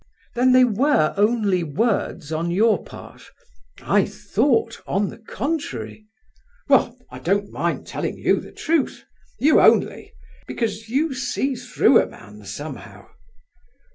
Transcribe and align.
"Then 0.33 0.51
they 0.51 0.63
were 0.65 1.13
only 1.15 1.63
words 1.63 2.31
on 2.31 2.49
your 2.49 2.83
part? 2.83 3.21
I 3.83 4.03
thought, 4.05 4.81
on 4.87 5.09
the 5.09 5.19
contrary..." 5.19 6.07
"Well, 6.67 6.97
I 7.11 7.19
don't 7.19 7.51
mind 7.51 7.85
telling 7.85 8.17
you 8.17 8.39
the 8.39 8.51
truth—you 8.51 9.61
only! 9.61 10.13
Because 10.47 10.89
you 10.89 11.13
see 11.13 11.53
through 11.53 12.01
a 12.01 12.07
man 12.07 12.45
somehow. 12.45 13.09